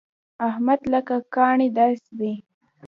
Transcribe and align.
احمد 0.47 0.79
لکه 0.93 1.15
کاڼی 1.35 1.67
داسې 1.77 2.09
دی. 2.19 2.33